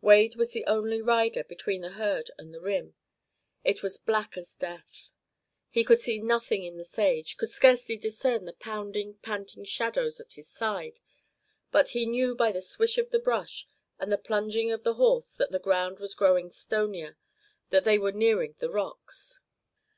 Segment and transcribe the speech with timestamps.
[0.00, 2.94] Wade was the only rider between the herd and the rim.
[3.64, 5.12] It was black as death.
[5.68, 10.32] He could see nothing in the sage, could scarcely discern the pounding, panting shadows at
[10.32, 11.00] his side;
[11.70, 13.66] but he knew by the swish of the brush
[13.98, 17.18] and the plunging of the horse that the ground was growing stonier,
[17.68, 19.38] that they were nearing the rocks.